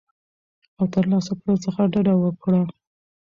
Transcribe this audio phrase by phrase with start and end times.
[0.77, 2.61] او ترلاسه کولو څخه ډډه وکړه